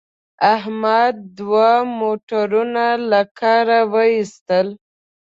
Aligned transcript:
احمد 0.55 1.15
دوه 1.39 1.69
موټرونه 1.99 2.85
له 3.09 3.21
کاره 3.39 3.79
و 3.91 3.93
ایستل. 4.13 4.67